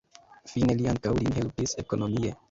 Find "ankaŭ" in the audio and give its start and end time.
0.93-1.11